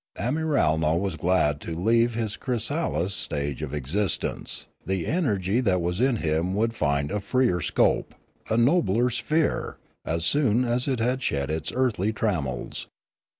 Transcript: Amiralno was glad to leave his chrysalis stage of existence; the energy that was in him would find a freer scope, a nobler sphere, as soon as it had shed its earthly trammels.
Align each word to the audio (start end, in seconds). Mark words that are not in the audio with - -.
Amiralno 0.17 0.99
was 0.99 1.15
glad 1.15 1.61
to 1.61 1.75
leave 1.75 2.15
his 2.15 2.35
chrysalis 2.35 3.13
stage 3.13 3.61
of 3.61 3.71
existence; 3.71 4.65
the 4.83 5.05
energy 5.05 5.61
that 5.61 5.79
was 5.79 6.01
in 6.01 6.15
him 6.15 6.55
would 6.55 6.73
find 6.73 7.11
a 7.11 7.19
freer 7.19 7.61
scope, 7.61 8.15
a 8.49 8.57
nobler 8.57 9.11
sphere, 9.11 9.77
as 10.03 10.25
soon 10.25 10.65
as 10.65 10.87
it 10.87 10.97
had 10.99 11.21
shed 11.21 11.51
its 11.51 11.71
earthly 11.75 12.11
trammels. 12.11 12.87